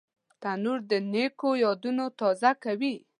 [0.41, 2.95] تنور د نیکو یادونه تازه کوي